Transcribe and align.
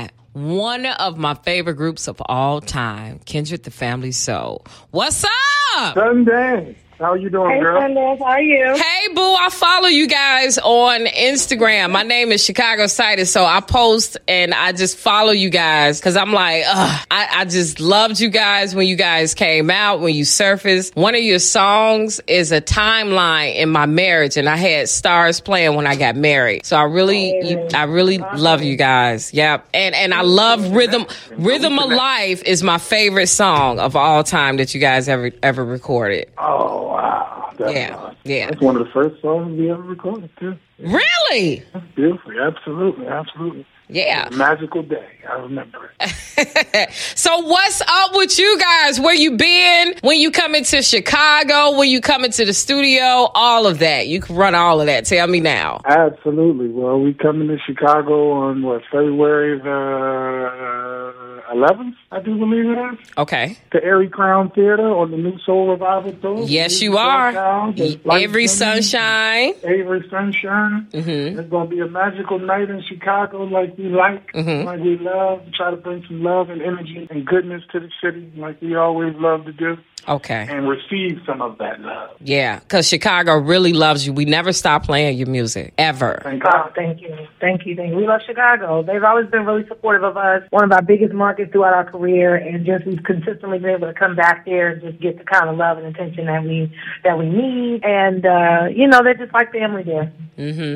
line, 0.00 0.10
one 0.32 0.86
of 0.86 1.16
my 1.18 1.34
favorite 1.34 1.74
groups 1.74 2.08
of 2.08 2.20
all 2.26 2.60
time, 2.60 3.20
Kindred 3.24 3.62
the 3.62 3.70
Family 3.70 4.10
Soul. 4.10 4.66
What's 4.90 5.22
up? 5.22 5.94
Sunday. 5.94 6.76
How 6.98 7.14
you 7.14 7.30
doing, 7.30 7.52
Hey, 7.52 7.60
girl? 7.60 7.80
Sundance, 7.80 8.18
how 8.18 8.24
are 8.24 8.42
you? 8.42 8.74
Hey, 8.76 8.93
boo, 9.14 9.34
I 9.34 9.48
follow 9.50 9.88
you 9.88 10.08
guys 10.08 10.58
on 10.58 11.06
Instagram. 11.06 11.92
My 11.92 12.02
name 12.02 12.32
is 12.32 12.44
Chicago 12.44 12.86
Cited, 12.86 13.28
so 13.28 13.44
I 13.44 13.60
post 13.60 14.16
and 14.26 14.52
I 14.52 14.72
just 14.72 14.98
follow 14.98 15.30
you 15.30 15.50
guys 15.50 16.00
because 16.00 16.16
I'm 16.16 16.32
like, 16.32 16.64
I, 16.66 17.28
I 17.32 17.44
just 17.44 17.80
loved 17.80 18.18
you 18.18 18.28
guys 18.28 18.74
when 18.74 18.86
you 18.86 18.96
guys 18.96 19.34
came 19.34 19.70
out, 19.70 20.00
when 20.00 20.14
you 20.14 20.24
surfaced. 20.24 20.96
One 20.96 21.14
of 21.14 21.20
your 21.22 21.38
songs 21.38 22.20
is 22.26 22.50
a 22.50 22.60
timeline 22.60 23.54
in 23.54 23.68
my 23.68 23.86
marriage, 23.86 24.36
and 24.36 24.48
I 24.48 24.56
had 24.56 24.88
stars 24.88 25.40
playing 25.40 25.76
when 25.76 25.86
I 25.86 25.96
got 25.96 26.16
married. 26.16 26.66
So 26.66 26.76
I 26.76 26.84
really, 26.84 27.48
you, 27.48 27.68
I 27.74 27.84
really 27.84 28.18
love 28.18 28.62
you 28.62 28.76
guys. 28.76 29.32
Yep. 29.32 29.68
And, 29.74 29.94
and 29.94 30.12
I 30.12 30.22
love 30.22 30.72
Rhythm, 30.72 31.06
Rhythm 31.36 31.78
of 31.78 31.90
Life 31.90 32.42
is 32.42 32.62
my 32.62 32.78
favorite 32.78 33.28
song 33.28 33.78
of 33.78 33.94
all 33.96 34.24
time 34.24 34.56
that 34.56 34.74
you 34.74 34.80
guys 34.80 35.08
ever, 35.08 35.30
ever 35.42 35.64
recorded. 35.64 36.30
Oh 36.38 36.88
wow. 36.88 37.43
Yeah, 37.58 38.14
yeah. 38.24 38.50
That's 38.50 38.60
one 38.60 38.76
of 38.76 38.86
the 38.86 38.92
first 38.92 39.20
songs 39.22 39.58
we 39.58 39.70
ever 39.70 39.82
recorded 39.82 40.30
too. 40.38 40.56
Really? 40.78 41.62
That's 41.72 41.86
beautiful. 41.94 42.32
Absolutely, 42.40 43.06
absolutely. 43.06 43.66
Yeah. 43.88 44.28
Magical 44.32 44.82
day. 44.82 45.06
I 45.28 45.34
remember 45.34 45.92
it. 46.00 46.12
So 47.14 47.38
what's 47.40 47.80
up 47.80 48.14
with 48.14 48.38
you 48.38 48.58
guys? 48.58 49.00
Where 49.00 49.14
you 49.14 49.36
been? 49.36 49.94
When 50.02 50.18
you 50.18 50.30
coming 50.30 50.64
to 50.64 50.82
Chicago? 50.82 51.78
When 51.78 51.88
you 51.88 52.00
coming 52.00 52.30
to 52.32 52.44
the 52.44 52.52
studio? 52.52 53.30
All 53.34 53.66
of 53.66 53.78
that. 53.78 54.08
You 54.08 54.20
can 54.20 54.36
run 54.36 54.54
all 54.54 54.80
of 54.80 54.86
that. 54.86 55.06
Tell 55.06 55.26
me 55.26 55.40
now. 55.40 55.80
Absolutely. 55.86 56.68
Well, 56.68 57.00
we 57.00 57.14
coming 57.14 57.48
to 57.48 57.58
Chicago 57.58 58.32
on 58.32 58.62
what 58.62 58.82
February 58.90 59.58
the 59.58 61.14
eleventh, 61.52 61.96
I 62.10 62.20
do 62.20 62.36
believe 62.38 62.66
it 62.66 62.78
is. 62.78 63.10
Okay. 63.18 63.56
The 63.72 63.82
Arie 63.84 64.08
Crown 64.08 64.50
Theater 64.50 64.88
on 64.88 65.10
the 65.10 65.16
New 65.16 65.38
Soul 65.40 65.68
Revival 65.70 66.12
tour. 66.14 66.42
Yes, 66.44 66.80
you 66.82 66.96
are. 66.96 67.32
Downtown, 67.32 67.74
the 67.74 68.00
Avery 68.12 68.46
Sunshine. 68.46 69.54
Avery 69.64 70.04
Sunshine. 70.10 70.88
Mm-hmm. 70.92 71.38
It's 71.38 71.50
going 71.50 71.68
to 71.68 71.74
be 71.74 71.80
a 71.80 71.86
magical 71.88 72.38
night 72.38 72.70
in 72.70 72.82
Chicago 72.88 73.44
like 73.44 73.76
we 73.78 73.84
like, 73.88 74.32
Mm-hmm. 74.32 74.66
like 74.66 74.80
we 74.80 74.98
love. 74.98 75.40
Try 75.56 75.70
to 75.70 75.76
bring 75.76 76.04
some 76.08 76.22
love 76.22 76.50
and 76.50 76.60
energy 76.62 77.06
and 77.10 77.24
goodness 77.26 77.62
to 77.72 77.80
the 77.80 77.90
city 78.02 78.32
like 78.36 78.60
we 78.62 78.74
always 78.76 79.14
love 79.16 79.44
to 79.46 79.52
do 79.52 79.76
Okay. 80.08 80.46
and 80.48 80.68
receive 80.68 81.20
some 81.26 81.40
of 81.42 81.58
that 81.58 81.80
love. 81.80 82.10
Yeah, 82.20 82.58
because 82.60 82.88
Chicago 82.88 83.36
really 83.38 83.72
loves 83.72 84.06
you. 84.06 84.12
We 84.12 84.24
never 84.24 84.52
stop 84.52 84.84
playing 84.84 85.16
your 85.18 85.28
music 85.28 85.72
ever. 85.78 86.20
Thank 86.22 86.44
Oh, 86.44 86.50
God. 86.50 86.72
thank 86.74 87.00
you. 87.00 87.14
Thank 87.40 87.66
you. 87.66 87.74
Thank 87.76 87.90
you. 87.90 87.96
We 87.96 88.06
love 88.06 88.20
Chicago. 88.26 88.82
They've 88.82 89.02
always 89.02 89.28
been 89.30 89.44
really 89.46 89.66
supportive 89.68 90.04
of 90.04 90.16
us. 90.16 90.42
One 90.50 90.64
of 90.64 90.72
our 90.72 90.82
biggest 90.82 91.12
markets 91.14 91.52
throughout 91.52 91.74
our 91.74 91.84
career 91.90 92.34
and 92.36 92.64
just 92.66 92.86
we've 92.86 93.02
consistently 93.02 93.58
been 93.58 93.70
able 93.76 93.86
to 93.88 93.94
come 93.94 94.14
back 94.16 94.44
there 94.44 94.70
and 94.70 94.82
just 94.82 95.00
get 95.00 95.18
the 95.18 95.24
kind 95.24 95.48
of 95.48 95.56
love 95.56 95.78
and 95.78 95.86
attention 95.86 96.26
that 96.26 96.42
we 96.44 96.70
that 97.04 97.18
we 97.18 97.26
need. 97.28 97.84
And 97.84 98.24
uh, 98.26 98.66
you 98.74 98.86
know, 98.86 99.02
they're 99.02 99.14
just 99.14 99.32
like 99.32 99.52
family 99.52 99.82
there. 99.84 100.12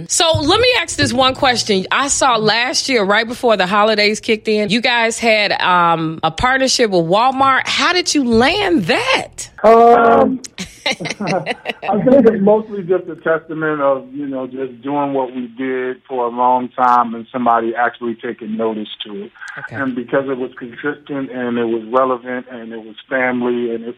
So 0.08 0.30
let 0.40 0.60
me 0.60 0.68
ask 0.78 0.96
this 0.96 1.12
one 1.12 1.34
question. 1.34 1.86
I 1.90 2.08
saw 2.08 2.36
last 2.36 2.88
year, 2.88 3.04
right 3.04 3.26
before 3.26 3.56
the 3.56 3.66
holidays 3.66 4.20
kicked 4.20 4.48
in, 4.48 4.70
you 4.70 4.80
guys 4.80 5.18
had 5.18 5.52
um, 5.60 6.20
a 6.22 6.30
partnership 6.30 6.90
with 6.90 7.04
Walmart. 7.04 7.62
How 7.66 7.92
did 7.92 8.14
you 8.14 8.24
land 8.24 8.84
that? 8.84 9.50
Um, 9.64 10.40
I 10.88 12.02
think 12.04 12.26
it's 12.26 12.42
mostly 12.42 12.82
just 12.82 13.08
a 13.08 13.16
testament 13.16 13.80
of, 13.80 14.12
you 14.14 14.26
know, 14.26 14.46
just 14.46 14.80
doing 14.80 15.12
what 15.12 15.34
we 15.34 15.48
did 15.48 16.02
for 16.08 16.26
a 16.26 16.30
long 16.30 16.68
time 16.70 17.14
and 17.14 17.26
somebody 17.30 17.74
actually 17.74 18.14
taking 18.14 18.56
notice 18.56 18.88
to 19.04 19.24
it. 19.24 19.32
Okay. 19.58 19.76
And 19.76 19.94
because 19.94 20.28
it 20.28 20.38
was 20.38 20.52
consistent 20.58 21.30
and 21.30 21.58
it 21.58 21.64
was 21.64 21.84
relevant 21.92 22.46
and 22.50 22.72
it 22.72 22.84
was 22.84 22.96
family 23.08 23.74
and 23.74 23.84
it 23.84 23.96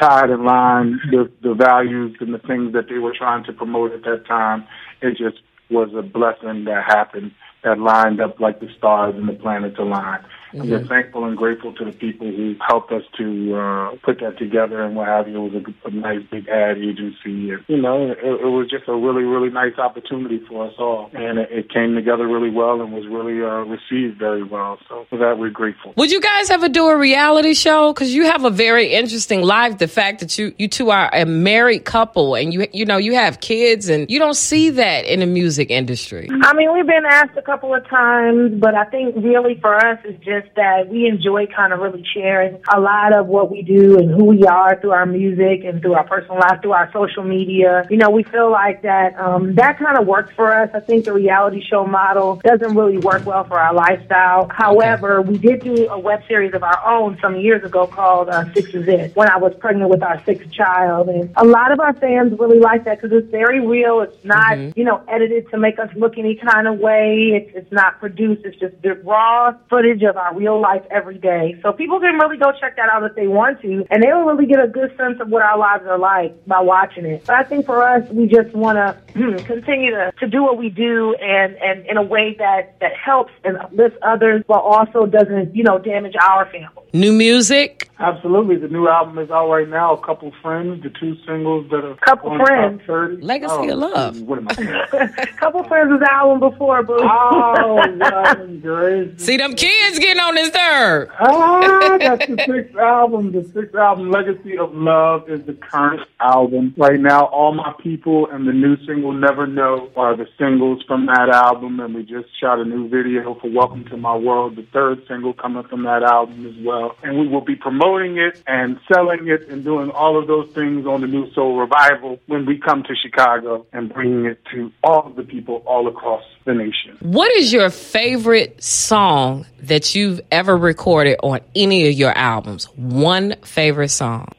tied 0.00 0.30
in 0.30 0.44
line 0.44 1.00
with 1.12 1.30
the 1.42 1.54
values 1.54 2.16
and 2.20 2.32
the 2.32 2.38
things 2.38 2.72
that 2.72 2.88
they 2.88 2.98
were 2.98 3.14
trying 3.16 3.44
to 3.44 3.52
promote 3.52 3.92
at 3.92 4.02
that 4.04 4.26
time, 4.26 4.66
it 5.02 5.16
just 5.16 5.42
was 5.70 5.90
a 5.96 6.02
blessing 6.02 6.64
that 6.64 6.84
happened 6.86 7.32
that 7.64 7.78
lined 7.78 8.20
up 8.20 8.38
like 8.38 8.60
the 8.60 8.68
stars 8.76 9.14
and 9.16 9.28
the 9.28 9.32
planets 9.32 9.76
aligned. 9.78 10.24
And 10.60 10.70
we're 10.70 10.86
thankful 10.86 11.24
and 11.24 11.36
grateful 11.36 11.72
to 11.74 11.84
the 11.84 11.92
people 11.92 12.26
who 12.26 12.54
helped 12.66 12.92
us 12.92 13.02
to 13.18 13.54
uh, 13.56 13.96
put 14.02 14.20
that 14.20 14.38
together 14.38 14.82
and 14.82 14.94
what 14.96 15.08
have 15.08 15.28
you. 15.28 15.46
It 15.46 15.52
was 15.52 15.64
a, 15.84 15.88
a 15.88 15.90
nice 15.90 16.22
big 16.30 16.48
ad 16.48 16.78
agency. 16.78 17.50
And, 17.50 17.64
you 17.68 17.80
know, 17.80 18.10
it, 18.10 18.18
it 18.22 18.50
was 18.50 18.68
just 18.70 18.88
a 18.88 18.94
really, 18.94 19.24
really 19.24 19.50
nice 19.50 19.78
opportunity 19.78 20.40
for 20.48 20.68
us 20.68 20.74
all. 20.78 21.10
And 21.12 21.38
it, 21.38 21.48
it 21.50 21.72
came 21.72 21.94
together 21.94 22.26
really 22.26 22.50
well 22.50 22.80
and 22.80 22.92
was 22.92 23.06
really 23.06 23.42
uh, 23.42 23.64
received 23.64 24.18
very 24.18 24.42
well. 24.42 24.78
So 24.88 25.06
for 25.10 25.18
that, 25.18 25.38
we're 25.38 25.50
grateful. 25.50 25.92
Would 25.96 26.10
you 26.10 26.20
guys 26.20 26.50
ever 26.50 26.68
do 26.68 26.86
a 26.86 26.96
reality 26.96 27.54
show? 27.54 27.92
Because 27.92 28.14
you 28.14 28.24
have 28.26 28.44
a 28.44 28.50
very 28.50 28.92
interesting 28.92 29.42
life. 29.42 29.78
The 29.78 29.88
fact 29.88 30.20
that 30.20 30.38
you 30.38 30.54
you 30.58 30.68
two 30.68 30.90
are 30.90 31.10
a 31.12 31.24
married 31.24 31.84
couple 31.84 32.34
and 32.34 32.52
you 32.52 32.66
you 32.72 32.84
know 32.84 32.96
you 32.96 33.14
have 33.14 33.40
kids 33.40 33.88
and 33.88 34.10
you 34.10 34.18
don't 34.18 34.36
see 34.36 34.70
that 34.70 35.04
in 35.04 35.20
the 35.20 35.26
music 35.26 35.70
industry. 35.70 36.28
I 36.42 36.54
mean, 36.54 36.72
we've 36.72 36.86
been 36.86 37.06
asked 37.06 37.36
a 37.36 37.42
couple 37.42 37.74
of 37.74 37.86
times, 37.88 38.60
but 38.60 38.74
I 38.74 38.84
think 38.84 39.16
really 39.16 39.58
for 39.60 39.74
us 39.74 39.98
it's 40.04 40.22
just 40.24 40.43
that 40.56 40.88
we 40.88 41.06
enjoy 41.06 41.46
kind 41.46 41.72
of 41.72 41.80
really 41.80 42.04
sharing 42.14 42.60
a 42.72 42.80
lot 42.80 43.12
of 43.14 43.26
what 43.26 43.50
we 43.50 43.62
do 43.62 43.98
and 43.98 44.10
who 44.10 44.24
we 44.24 44.44
are 44.44 44.78
through 44.80 44.92
our 44.92 45.06
music 45.06 45.64
and 45.64 45.80
through 45.80 45.94
our 45.94 46.06
personal 46.06 46.38
life, 46.38 46.60
through 46.62 46.72
our 46.72 46.90
social 46.92 47.24
media. 47.24 47.86
You 47.90 47.96
know, 47.96 48.10
we 48.10 48.22
feel 48.24 48.50
like 48.50 48.82
that 48.82 49.18
um, 49.18 49.54
that 49.56 49.78
kind 49.78 49.98
of 49.98 50.06
works 50.06 50.32
for 50.34 50.52
us. 50.52 50.70
I 50.74 50.80
think 50.80 51.04
the 51.04 51.12
reality 51.12 51.62
show 51.68 51.86
model 51.86 52.40
doesn't 52.44 52.76
really 52.76 52.98
work 52.98 53.26
well 53.26 53.44
for 53.44 53.58
our 53.58 53.74
lifestyle. 53.74 54.48
However, 54.50 55.22
we 55.22 55.38
did 55.38 55.60
do 55.60 55.88
a 55.88 55.98
web 55.98 56.22
series 56.28 56.54
of 56.54 56.62
our 56.62 56.86
own 56.86 57.18
some 57.20 57.36
years 57.36 57.64
ago 57.64 57.86
called 57.86 58.28
uh, 58.28 58.44
Six 58.54 58.74
Is 58.74 58.88
It 58.88 59.14
when 59.16 59.28
I 59.28 59.36
was 59.36 59.54
pregnant 59.58 59.90
with 59.90 60.02
our 60.02 60.22
sixth 60.24 60.50
child, 60.52 61.08
and 61.08 61.32
a 61.36 61.44
lot 61.44 61.72
of 61.72 61.80
our 61.80 61.94
fans 61.94 62.38
really 62.38 62.58
like 62.58 62.84
that 62.84 63.00
because 63.00 63.16
it's 63.16 63.30
very 63.30 63.60
real. 63.64 64.00
It's 64.00 64.24
not 64.24 64.58
you 64.76 64.84
know 64.84 65.02
edited 65.08 65.50
to 65.50 65.58
make 65.58 65.78
us 65.78 65.90
look 65.96 66.18
any 66.18 66.36
kind 66.36 66.66
of 66.66 66.78
way. 66.78 67.32
It's 67.34 67.50
it's 67.54 67.72
not 67.72 68.00
produced. 68.00 68.44
It's 68.44 68.58
just 68.58 68.80
the 68.82 68.94
raw 69.04 69.52
footage 69.68 70.02
of 70.02 70.16
our 70.24 70.34
real 70.34 70.60
life 70.60 70.82
every 70.90 71.18
day. 71.18 71.56
So 71.62 71.72
people 71.72 72.00
can 72.00 72.14
really 72.18 72.36
go 72.36 72.52
check 72.58 72.76
that 72.76 72.88
out 72.88 73.04
if 73.04 73.14
they 73.14 73.26
want 73.26 73.60
to, 73.62 73.86
and 73.90 74.02
they 74.02 74.06
don't 74.06 74.26
really 74.26 74.46
get 74.46 74.60
a 74.62 74.68
good 74.68 74.96
sense 74.96 75.20
of 75.20 75.28
what 75.28 75.42
our 75.42 75.58
lives 75.58 75.84
are 75.86 75.98
like 75.98 76.46
by 76.46 76.60
watching 76.60 77.04
it. 77.04 77.24
But 77.26 77.36
I 77.36 77.44
think 77.44 77.66
for 77.66 77.82
us, 77.82 78.08
we 78.10 78.26
just 78.26 78.54
want 78.54 78.78
to 79.14 79.44
continue 79.44 79.90
to, 79.90 80.12
to 80.18 80.26
do 80.26 80.42
what 80.42 80.56
we 80.56 80.70
do 80.70 81.14
and, 81.20 81.56
and 81.56 81.86
in 81.86 81.96
a 81.96 82.02
way 82.02 82.34
that, 82.38 82.78
that 82.80 82.92
helps 82.96 83.32
and 83.44 83.58
uplifts 83.58 83.98
others, 84.02 84.42
but 84.48 84.58
also 84.58 85.06
doesn't, 85.06 85.54
you 85.54 85.62
know, 85.62 85.78
damage 85.78 86.14
our 86.20 86.46
family. 86.46 86.84
New 86.94 87.12
music. 87.12 87.90
Absolutely. 87.98 88.54
The 88.54 88.68
new 88.68 88.86
album 88.86 89.18
is 89.18 89.28
out 89.28 89.48
right 89.50 89.68
now. 89.68 89.94
A 89.94 90.06
couple 90.06 90.32
friends, 90.40 90.80
the 90.84 90.90
two 90.90 91.16
singles 91.26 91.68
that 91.70 91.84
are 91.84 91.96
Couple 91.96 92.30
on 92.30 92.38
top 92.38 92.46
Friends. 92.46 92.82
30. 92.86 93.22
Legacy 93.22 93.52
oh, 93.52 93.70
of 93.70 93.78
Love. 93.78 94.20
What 94.22 94.38
am 94.38 94.48
I 94.48 94.54
saying? 94.54 95.08
Couple 95.38 95.64
friends 95.64 95.90
was 95.90 96.00
the 96.00 96.12
album 96.12 96.50
before, 96.50 96.84
boo. 96.84 96.96
oh, 97.00 97.80
well, 97.98 98.46
great. 98.58 99.20
See 99.20 99.36
them 99.36 99.54
kids 99.54 99.98
getting 100.14 100.28
on 100.28 100.34
this 100.34 100.54
nerve. 100.54 101.10
Ah, 101.18 101.98
that's 101.98 102.26
the 102.26 102.36
sixth 102.46 102.76
album. 102.78 103.32
The 103.32 103.44
sixth 103.52 103.74
album, 103.74 104.10
Legacy 104.10 104.56
of 104.58 104.74
Love, 104.74 105.28
is 105.28 105.44
the 105.46 105.54
current 105.54 106.02
album. 106.20 106.74
Right 106.76 107.00
now, 107.00 107.26
All 107.26 107.54
My 107.54 107.74
People 107.82 108.28
and 108.30 108.46
the 108.46 108.52
new 108.52 108.76
single, 108.86 109.12
Never 109.12 109.46
Know, 109.46 109.90
are 109.96 110.16
the 110.16 110.26
singles 110.38 110.82
from 110.86 111.06
that 111.06 111.28
album. 111.28 111.80
And 111.80 111.94
we 111.94 112.02
just 112.02 112.28
shot 112.40 112.60
a 112.60 112.64
new 112.64 112.88
video 112.88 113.34
for 113.40 113.50
Welcome 113.50 113.84
to 113.86 113.96
My 113.96 114.16
World, 114.16 114.56
the 114.56 114.66
third 114.72 115.02
single 115.08 115.32
coming 115.32 115.64
from 115.64 115.82
that 115.84 116.02
album 116.02 116.46
as 116.46 116.64
well. 116.64 116.96
And 117.02 117.18
we 117.18 117.28
will 117.28 117.44
be 117.44 117.56
promoting 117.56 118.18
it 118.18 118.42
and 118.46 118.78
selling 118.92 119.28
it 119.28 119.48
and 119.48 119.64
doing 119.64 119.90
all 119.90 120.18
of 120.18 120.26
those 120.26 120.50
things 120.52 120.86
on 120.86 121.00
the 121.00 121.06
New 121.06 121.32
Soul 121.32 121.58
Revival 121.58 122.20
when 122.26 122.46
we 122.46 122.58
come 122.58 122.82
to 122.84 122.94
Chicago 122.94 123.66
and 123.72 123.92
bringing 123.92 124.26
it 124.26 124.38
to 124.52 124.70
all 124.82 125.06
of 125.06 125.16
the 125.16 125.22
people 125.22 125.62
all 125.66 125.88
across 125.88 126.22
the 126.44 126.54
nation. 126.54 126.96
What 127.00 127.32
is 127.32 127.52
your 127.52 127.70
favorite 127.70 128.62
song 128.62 129.46
that 129.62 129.94
you've 130.04 130.20
ever 130.30 130.56
recorded 130.56 131.16
on 131.22 131.40
any 131.56 131.88
of 131.88 131.94
your 131.94 132.12
albums? 132.12 132.66
One 132.76 133.36
favorite 133.42 133.88
song. 133.88 134.32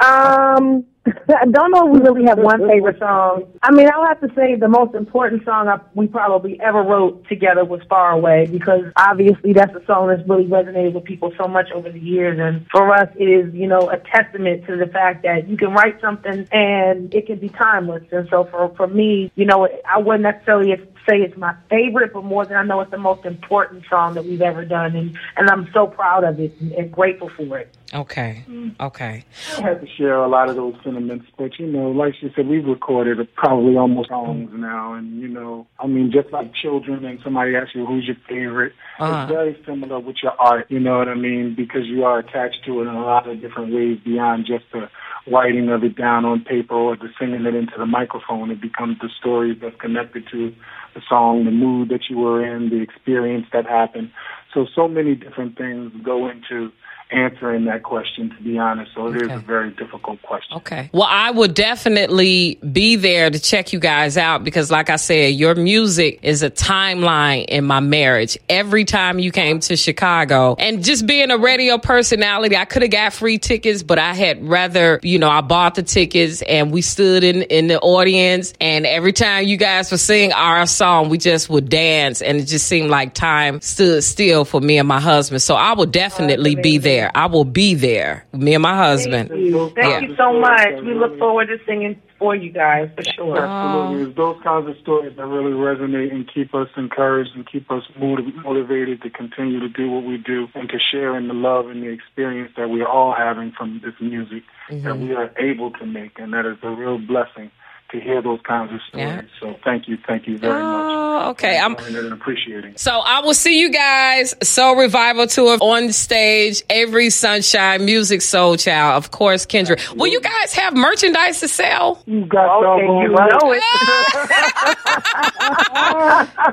Um, 0.00 0.84
I 1.28 1.44
don't 1.46 1.70
know 1.70 1.86
if 1.86 2.00
we 2.00 2.08
really 2.08 2.24
have 2.24 2.38
one 2.38 2.66
favorite 2.66 2.98
song. 2.98 3.44
I 3.62 3.70
mean, 3.72 3.88
I'll 3.92 4.06
have 4.06 4.20
to 4.20 4.28
say 4.34 4.56
the 4.56 4.68
most 4.68 4.94
important 4.94 5.44
song 5.44 5.68
I, 5.68 5.80
we 5.94 6.06
probably 6.06 6.60
ever 6.60 6.82
wrote 6.82 7.26
together 7.28 7.64
was 7.64 7.80
Far 7.88 8.12
Away 8.12 8.46
because 8.46 8.84
obviously 8.96 9.52
that's 9.52 9.74
a 9.74 9.84
song 9.86 10.08
that's 10.08 10.26
really 10.28 10.46
resonated 10.46 10.94
with 10.94 11.04
people 11.04 11.32
so 11.38 11.46
much 11.46 11.70
over 11.72 11.90
the 11.90 12.00
years. 12.00 12.38
And 12.40 12.66
for 12.70 12.92
us, 12.92 13.08
it 13.16 13.24
is, 13.24 13.54
you 13.54 13.66
know, 13.66 13.90
a 13.90 13.98
testament 13.98 14.66
to 14.66 14.76
the 14.76 14.86
fact 14.86 15.22
that 15.22 15.48
you 15.48 15.56
can 15.56 15.72
write 15.72 16.00
something 16.00 16.46
and 16.52 17.12
it 17.14 17.26
can 17.26 17.38
be 17.38 17.48
timeless. 17.48 18.04
And 18.10 18.28
so 18.30 18.44
for, 18.44 18.74
for 18.76 18.86
me, 18.86 19.30
you 19.34 19.44
know, 19.44 19.68
I 19.86 19.98
wouldn't 19.98 20.22
necessarily 20.22 20.74
say 21.08 21.16
it's 21.22 21.36
my 21.36 21.54
favorite, 21.70 22.12
but 22.12 22.24
more 22.24 22.44
than 22.44 22.56
I 22.56 22.64
know 22.64 22.80
it's 22.80 22.90
the 22.90 22.98
most 22.98 23.24
important 23.24 23.84
song 23.88 24.14
that 24.14 24.24
we've 24.24 24.42
ever 24.42 24.64
done. 24.64 24.94
And, 24.94 25.18
and 25.36 25.48
I'm 25.48 25.68
so 25.72 25.86
proud 25.86 26.24
of 26.24 26.38
it 26.38 26.52
and, 26.60 26.72
and 26.72 26.92
grateful 26.92 27.30
for 27.30 27.58
it. 27.58 27.74
Okay. 27.94 28.44
Mm. 28.48 28.78
Okay. 28.78 29.24
I 29.56 29.60
had 29.62 29.80
to 29.80 29.86
share 29.86 30.16
a 30.16 30.28
lot 30.28 30.50
of 30.50 30.56
those 30.56 30.74
sentiments, 30.98 31.26
but 31.36 31.58
you 31.58 31.66
know, 31.66 31.90
like 31.90 32.14
she 32.20 32.30
said, 32.34 32.46
we've 32.48 32.64
recorded 32.66 33.18
probably 33.34 33.76
almost 33.76 34.08
songs 34.08 34.50
now, 34.54 34.94
and 34.94 35.20
you 35.20 35.28
know, 35.28 35.66
I 35.78 35.86
mean, 35.86 36.10
just 36.12 36.32
like 36.32 36.54
children, 36.54 37.04
and 37.04 37.18
somebody 37.22 37.54
asks 37.56 37.74
you 37.74 37.86
who's 37.86 38.06
your 38.06 38.16
favorite, 38.28 38.72
Uh-huh. 38.98 39.22
it's 39.22 39.32
very 39.32 39.62
similar 39.66 40.00
with 40.00 40.16
your 40.22 40.32
art. 40.40 40.66
You 40.70 40.80
know 40.80 40.98
what 40.98 41.08
I 41.08 41.14
mean? 41.14 41.54
Because 41.56 41.86
you 41.86 42.04
are 42.04 42.18
attached 42.18 42.64
to 42.66 42.80
it 42.80 42.82
in 42.82 42.88
a 42.94 43.04
lot 43.04 43.28
of 43.28 43.40
different 43.40 43.72
ways 43.72 43.98
beyond 44.04 44.46
just 44.46 44.64
the 44.72 44.88
writing 45.30 45.68
of 45.68 45.84
it 45.84 45.96
down 45.96 46.24
on 46.24 46.42
paper 46.44 46.74
or 46.74 46.96
the 46.96 47.08
singing 47.18 47.44
it 47.44 47.54
into 47.54 47.74
the 47.78 47.86
microphone. 47.86 48.50
It 48.50 48.60
becomes 48.60 48.98
the 49.00 49.10
story 49.20 49.54
that's 49.60 49.78
connected 49.80 50.24
to 50.32 50.54
the 50.94 51.02
song, 51.08 51.44
the 51.44 51.50
mood 51.50 51.90
that 51.90 52.08
you 52.08 52.18
were 52.18 52.44
in, 52.44 52.70
the 52.70 52.80
experience 52.80 53.46
that 53.52 53.66
happened. 53.66 54.10
So, 54.54 54.66
so 54.74 54.88
many 54.88 55.14
different 55.14 55.58
things 55.58 55.92
go 56.02 56.28
into 56.28 56.72
answering 57.10 57.64
that 57.64 57.82
question, 57.82 58.30
to 58.36 58.42
be 58.42 58.58
honest. 58.58 58.92
So 58.94 59.06
it 59.08 59.16
is 59.16 59.22
Okay. 59.22 59.34
a 59.34 59.38
very 59.38 59.70
difficult 59.70 60.20
question. 60.22 60.56
Okay. 60.58 60.90
Well, 60.92 61.08
I 61.08 61.30
would 61.30 61.54
definitely 61.54 62.58
be 62.72 62.96
there 62.96 63.30
to 63.30 63.38
check 63.38 63.72
you 63.72 63.78
guys 63.78 64.16
out 64.18 64.44
because, 64.44 64.70
like 64.70 64.90
I 64.90 64.96
said, 64.96 65.34
your 65.34 65.54
music 65.54 66.18
is 66.22 66.42
a 66.42 66.50
timeline 66.50 67.46
in 67.46 67.64
my 67.64 67.80
marriage. 67.80 68.36
Every 68.50 68.84
time 68.84 69.18
you 69.18 69.30
came 69.32 69.60
to 69.60 69.76
Chicago 69.76 70.54
and 70.58 70.84
just 70.84 71.06
being 71.06 71.30
a 71.30 71.38
radio 71.38 71.78
personality, 71.78 72.56
I 72.56 72.66
could 72.66 72.82
have 72.82 72.90
got 72.90 73.12
free 73.14 73.38
tickets, 73.38 73.82
but 73.82 73.98
I 73.98 74.12
had 74.12 74.46
rather, 74.46 75.00
you 75.02 75.18
know, 75.18 75.30
I 75.30 75.40
bought 75.40 75.76
the 75.76 75.82
tickets 75.82 76.42
and 76.42 76.70
we 76.70 76.82
stood 76.82 77.24
in, 77.24 77.42
in 77.42 77.68
the 77.68 77.80
audience. 77.80 78.52
And 78.60 78.84
every 78.84 79.12
time 79.14 79.46
you 79.46 79.56
guys 79.56 79.90
were 79.90 79.96
singing 79.96 80.32
our 80.34 80.66
song, 80.66 81.08
we 81.08 81.16
just 81.16 81.48
would 81.48 81.70
dance 81.70 82.20
and 82.20 82.38
it 82.38 82.44
just 82.44 82.66
seemed 82.66 82.90
like 82.90 83.14
time 83.14 83.60
stood 83.62 84.04
still 84.04 84.44
for 84.44 84.60
me 84.60 84.76
and 84.76 84.86
my 84.86 85.00
husband. 85.00 85.40
So 85.40 85.54
I 85.54 85.72
will 85.72 85.86
definitely 85.86 86.54
be 86.54 86.76
there. 86.76 86.97
I 87.14 87.26
will 87.26 87.44
be 87.44 87.74
there. 87.74 88.26
Me 88.32 88.54
and 88.54 88.62
my 88.62 88.76
husband. 88.76 89.28
Thank 89.28 89.40
you. 89.40 89.70
Thank 89.70 90.02
Yeah. 90.02 90.08
you 90.08 90.16
so 90.16 90.38
much. 90.38 90.82
We 90.82 90.94
look 90.94 91.18
forward 91.18 91.46
to 91.46 91.58
singing 91.66 92.00
for 92.18 92.34
you 92.34 92.50
guys 92.50 92.90
for 92.96 93.04
sure. 93.04 93.38
Absolutely. 93.38 94.08
It's 94.08 94.16
those 94.16 94.36
kinds 94.42 94.68
of 94.68 94.76
stories 94.78 95.16
that 95.16 95.26
really 95.26 95.52
resonate 95.52 96.12
and 96.12 96.28
keep 96.32 96.54
us 96.54 96.68
encouraged 96.76 97.30
and 97.34 97.46
keep 97.46 97.70
us 97.70 97.84
motivated 97.96 99.02
to 99.02 99.10
continue 99.10 99.60
to 99.60 99.68
do 99.68 99.90
what 99.90 100.04
we 100.04 100.16
do 100.16 100.48
and 100.54 100.68
to 100.68 100.78
share 100.78 101.16
in 101.16 101.28
the 101.28 101.34
love 101.34 101.68
and 101.68 101.82
the 101.82 101.88
experience 101.88 102.52
that 102.56 102.70
we're 102.70 102.88
all 102.88 103.12
having 103.12 103.52
from 103.52 103.80
this 103.84 103.94
music 104.00 104.42
that 104.68 104.76
mm-hmm. 104.76 105.08
we 105.08 105.14
are 105.14 105.32
able 105.38 105.70
to 105.72 105.86
make. 105.86 106.18
And 106.18 106.32
that 106.32 106.44
is 106.46 106.58
a 106.62 106.70
real 106.70 106.98
blessing 106.98 107.50
to 107.90 108.00
hear 108.00 108.20
those 108.20 108.40
kinds 108.42 108.72
of 108.72 108.80
stories. 108.88 109.06
Yeah. 109.08 109.22
So 109.40 109.56
thank 109.64 109.88
you. 109.88 109.96
Thank 110.06 110.26
you 110.26 110.36
very 110.38 110.52
much. 110.62 110.62
Oh, 110.64 111.30
okay. 111.30 111.58
I'm 111.58 111.74
and 111.76 112.12
appreciating 112.12 112.72
it. 112.72 112.78
So 112.80 113.00
I 113.00 113.20
will 113.20 113.34
see 113.34 113.58
you 113.60 113.70
guys 113.70 114.34
Soul 114.42 114.76
Revival 114.76 115.26
Tour 115.26 115.58
on 115.60 115.90
stage. 115.92 116.62
Avery 116.70 117.08
Sunshine 117.10 117.80
Musiq 117.80 118.18
Soulchild, 118.18 118.96
of 118.96 119.10
course, 119.10 119.46
Kindred. 119.46 119.80
Will 119.96 120.06
you 120.08 120.20
guys 120.20 120.52
have 120.54 120.74
merchandise 120.76 121.40
to 121.40 121.48
sell? 121.48 122.02
You 122.06 122.24
got 122.26 122.62
Okay, 122.62 122.86
doggone 122.86 123.02
you 123.02 123.14
right. 123.14 123.32
know 123.42 123.52
it. 123.52 123.62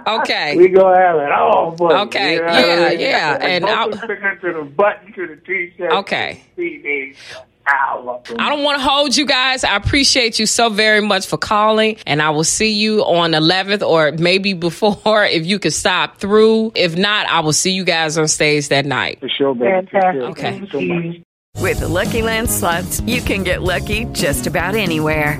Okay. 0.07 0.55
We 0.57 0.69
gonna 0.69 0.97
have 0.97 1.15
it 1.17 1.31
all, 1.31 1.71
boy. 1.71 1.91
Okay, 2.03 2.35
You 2.35 2.41
know 2.41 2.47
what 2.47 2.55
I 2.55 2.91
yeah, 2.93 3.09
yeah, 3.09 3.37
and 3.41 3.63
Both 3.65 3.71
I'll- 3.77 3.89
the 3.91 3.97
signature, 3.99 4.53
the 4.53 4.63
button 4.63 5.13
to 5.13 5.27
the 5.27 5.35
t-shirt, 5.37 5.91
Okay. 5.91 6.41
CD. 6.55 7.13
Ow. 7.67 8.21
I 8.37 8.49
don't 8.49 8.63
want 8.63 8.79
to 8.79 8.83
hold 8.87 9.15
you 9.17 9.25
guys. 9.25 9.63
I 9.63 9.75
appreciate 9.75 10.37
you 10.37 10.45
so 10.45 10.69
very 10.69 11.01
much 11.01 11.25
for 11.25 11.37
calling, 11.37 11.97
and 12.05 12.21
I 12.21 12.29
will 12.29 12.43
see 12.43 12.71
you 12.71 13.03
on 13.03 13.31
11th 13.31 13.87
or 13.87 14.11
maybe 14.11 14.53
before 14.53 15.23
if 15.25 15.45
you 15.45 15.59
can 15.59 15.71
stop 15.71 16.17
through. 16.17 16.71
If 16.75 16.95
not, 16.95 17.27
I 17.27 17.39
will 17.39 17.53
see 17.53 17.71
you 17.71 17.83
guys 17.83 18.17
on 18.17 18.27
stage 18.27 18.69
that 18.69 18.85
night. 18.85 19.19
For 19.19 19.29
sure, 19.29 19.55
baby. 19.55 19.87
Fantastic. 19.87 20.21
Okay. 20.21 20.41
Thank 20.41 20.61
you 20.61 20.67
so 20.67 20.81
much. 20.81 21.21
With 21.57 21.79
the 21.79 21.87
Lucky 21.87 22.21
Land 22.21 22.49
slots, 22.49 23.01
you 23.01 23.21
can 23.21 23.43
get 23.43 23.63
lucky 23.63 24.05
just 24.11 24.45
about 24.45 24.75
anywhere. 24.75 25.39